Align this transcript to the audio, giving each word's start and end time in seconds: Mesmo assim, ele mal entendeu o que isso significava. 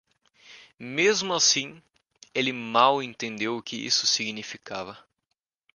Mesmo 0.79 1.31
assim, 1.35 1.79
ele 2.33 2.51
mal 2.51 3.03
entendeu 3.03 3.55
o 3.57 3.61
que 3.61 3.75
isso 3.75 4.07
significava. 4.07 4.97